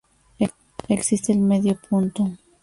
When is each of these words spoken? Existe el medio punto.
Existe 0.89 1.31
el 1.31 1.37
medio 1.37 1.79
punto. 1.79 2.27